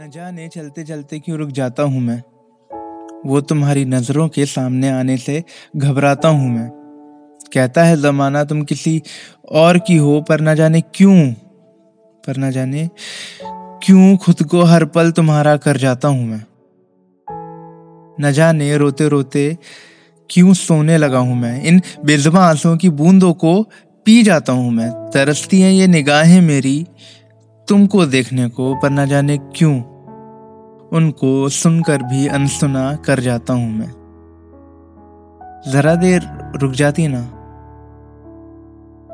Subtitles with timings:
[0.00, 2.22] न जाने चलते चलते क्यों रुक जाता हूँ मैं?
[3.26, 5.44] वो तुम्हारी नज़रों के सामने आने से
[5.76, 6.68] घबराता हूँ मैं।
[7.52, 9.02] कहता है, जमाना तुम किसी
[9.52, 11.32] और की हो पर न जाने क्यों?
[12.26, 12.90] पर न जाने
[13.82, 16.44] क्यों खुद को हर पल तुम्हारा कर जाता हूँ मैं?
[18.20, 19.58] न जाने रोते रोते
[20.30, 21.62] क्यों सोने लगा हूँ मैं?
[21.62, 23.62] इन बेजबा आंसुओं की बूंदों को
[24.04, 26.86] पी जाता हूँ मैं। तरसती हैं ये निगाहें मेरी
[27.68, 29.74] तुमको देखने को पर न जाने क्यों?
[30.88, 33.90] उनको सुनकर भी अनसुना कर जाता हूँ मैं।
[35.72, 36.22] जरा देर
[36.56, 37.22] रुक जाती ना।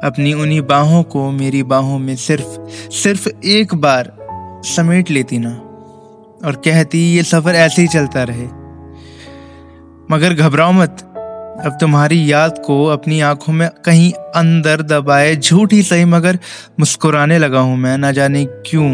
[0.05, 4.17] अपनी उन्हीं बाहों को मेरी बाहों में सिर्फ़ सिर्फ़ एक बार
[4.65, 5.55] समेट लेती ना।
[6.47, 8.47] और कहती, ये सफ़र ऐसे ही चलता रहे।
[10.11, 11.14] मगर घबराओ मत।
[11.55, 16.39] अब तुम्हारी याद को अपनी आँखों में कहीं अंदर दबाए झूठी सही, मगर
[16.81, 18.91] मुस्कुराने लगा हूँ मैं। ना जाने क्यों,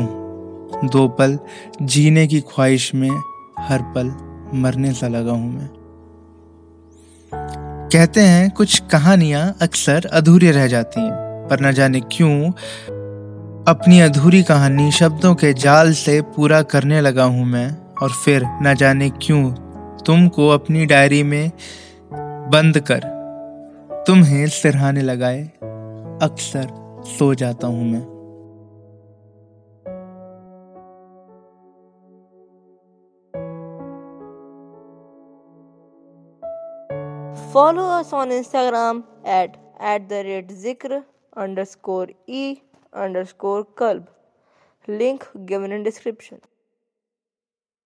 [0.89, 1.39] दो पल
[1.83, 3.11] जीने की ख्वाहिश में,
[3.58, 4.12] हर पल
[4.55, 5.69] मरने सा लगा हूँ मैं।
[7.92, 11.12] कहते हैं, कुछ कहानियाँ अक्सर अधूरी रह जाती हैं,
[11.50, 12.50] पर न जाने क्यों,
[13.69, 18.74] अपनी अधूरी कहानी शब्दों के जाल से पूरा करने लगा हूँ मैं, और फिर न
[18.74, 19.50] जाने क्यों,
[20.06, 21.50] तुमको अपनी डायरी में
[22.53, 23.05] बंद कर।
[24.06, 25.43] तुम्हें सिरहाने लगाए,
[26.23, 26.67] अक्सर
[27.09, 28.03] सो जाता हूँ मैं।
[37.53, 41.03] Follow us on Instagram at at the rate Zikr
[41.64, 42.55] underscore E
[43.24, 44.07] underscore club
[44.89, 46.36] link given in description